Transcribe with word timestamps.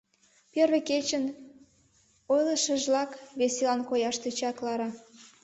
—Первый 0.53 0.81
кечын 0.89 1.23
ойлышыжлак 2.33 3.11
веселан 3.39 3.81
кояш 3.89 4.15
тӧча 4.23 4.51
Клара. 4.57 4.89